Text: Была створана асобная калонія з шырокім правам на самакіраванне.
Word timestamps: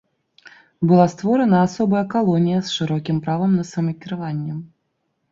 Была 0.91 1.03
створана 1.13 1.57
асобная 1.65 2.01
калонія 2.13 2.61
з 2.69 2.73
шырокім 2.77 3.19
правам 3.27 3.51
на 3.59 3.65
самакіраванне. 3.73 4.57